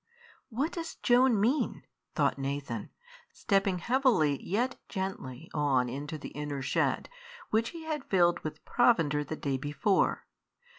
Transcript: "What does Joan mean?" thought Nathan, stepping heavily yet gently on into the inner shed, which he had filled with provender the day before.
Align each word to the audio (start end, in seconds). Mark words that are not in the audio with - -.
"What 0.49 0.71
does 0.71 0.95
Joan 0.95 1.39
mean?" 1.39 1.83
thought 2.15 2.39
Nathan, 2.39 2.89
stepping 3.31 3.77
heavily 3.77 4.41
yet 4.43 4.77
gently 4.89 5.47
on 5.53 5.89
into 5.89 6.17
the 6.17 6.29
inner 6.29 6.63
shed, 6.63 7.07
which 7.51 7.69
he 7.69 7.83
had 7.83 8.05
filled 8.05 8.39
with 8.39 8.65
provender 8.65 9.23
the 9.23 9.35
day 9.35 9.57
before. 9.57 10.25